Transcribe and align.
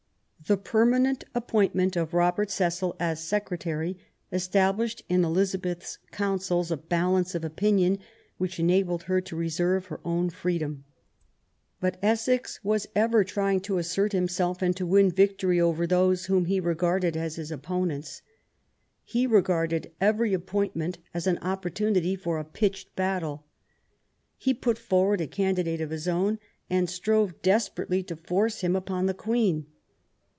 The 0.47 0.57
permanent 0.57 1.23
appointment 1.35 1.95
of 1.95 2.13
Robert 2.15 2.49
Cecil 2.49 2.95
as 2.99 3.23
secretary 3.23 3.95
established 4.33 5.01
in 5.07 5.23
Elizabeth's 5.23 5.99
counsels 6.11 6.71
a 6.71 6.77
balance 6.77 7.35
of 7.35 7.45
opinion 7.45 7.99
which 8.37 8.59
enabled 8.59 9.03
her 9.03 9.21
to 9.21 9.35
reserve 9.35 9.85
her 9.85 10.01
own 10.03 10.29
freedom. 10.29 10.83
But 11.79 11.97
Essex 12.01 12.59
was 12.63 12.87
ever 12.95 13.23
trying 13.23 13.61
to 13.61 13.77
assert 13.77 14.11
himself, 14.11 14.61
and 14.61 14.75
to 14.75 14.85
win 14.85 15.07
a 15.07 15.11
victory 15.11 15.61
over 15.61 15.85
those 15.87 16.25
whom 16.25 16.45
he 16.45 16.59
regarded 16.59 17.15
as 17.15 17.35
his 17.35 17.51
opponents. 17.51 18.21
He 19.05 19.27
regarded 19.27 19.91
every 20.01 20.33
appointment 20.33 20.97
as 21.13 21.27
an 21.27 21.37
opportunity 21.37 22.15
for 22.15 22.39
a 22.39 22.43
pitched 22.43 22.93
battle. 22.97 23.45
He 24.37 24.53
put 24.53 24.79
forward 24.79 25.21
a 25.21 25.27
candidate 25.27 25.79
of 25.79 25.91
his 25.91 26.07
own, 26.09 26.39
and 26.69 26.89
strove 26.89 27.41
desperately 27.41 28.01
to 28.03 28.15
force 28.17 28.59
him 28.61 28.75
upon 28.75 29.05
the 29.05 29.13
Queen. 29.13 29.67